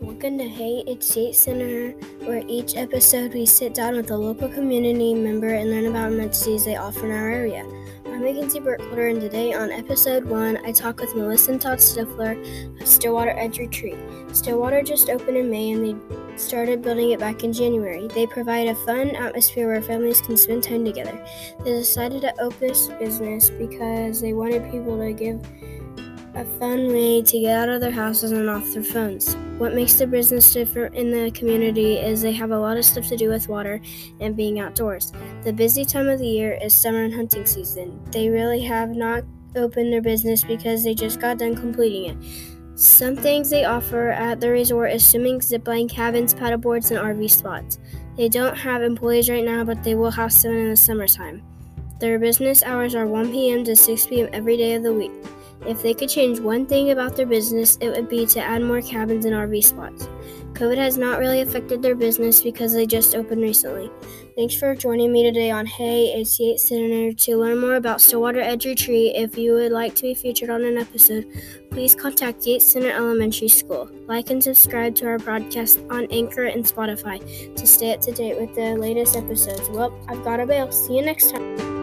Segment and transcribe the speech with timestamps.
[0.00, 1.92] Welcome to Hey It's Yates Center,
[2.26, 6.64] where each episode we sit down with a local community member and learn about amenities
[6.64, 7.64] they offer in our area.
[8.06, 12.80] I'm Mackenzie Burkholder, and today on episode one, I talk with Melissa and Todd Stifler
[12.80, 13.98] of Stillwater Edge Retreat.
[14.32, 18.08] Stillwater just opened in May and they started building it back in January.
[18.08, 21.24] They provide a fun atmosphere where families can spend time together.
[21.64, 25.40] They decided to open this business because they wanted people to give
[26.36, 29.34] a fun way to get out of their houses and off their phones.
[29.58, 33.08] What makes the business different in the community is they have a lot of stuff
[33.08, 33.80] to do with water
[34.20, 35.12] and being outdoors.
[35.44, 37.98] The busy time of the year is summer and hunting season.
[38.10, 39.24] They really have not
[39.56, 42.78] opened their business because they just got done completing it.
[42.78, 47.78] Some things they offer at the resort is swimming, zipline, cabins, paddleboards, and RV spots.
[48.18, 51.42] They don't have employees right now, but they will have some in the summertime.
[51.98, 53.64] Their business hours are 1 p.m.
[53.64, 54.28] to 6 p.m.
[54.34, 55.12] every day of the week.
[55.66, 58.82] If they could change one thing about their business, it would be to add more
[58.82, 60.08] cabins and RV spots.
[60.52, 63.90] COVID has not really affected their business because they just opened recently.
[64.36, 67.12] Thanks for joining me today on Hey, it's Yates Center.
[67.12, 70.64] To learn more about Stillwater Edge Retreat, if you would like to be featured on
[70.64, 71.26] an episode,
[71.70, 73.90] please contact Yates Center Elementary School.
[74.06, 78.40] Like and subscribe to our broadcast on Anchor and Spotify to stay up to date
[78.40, 79.68] with the latest episodes.
[79.68, 80.72] Well, I've got a bail.
[80.72, 81.75] See you next time.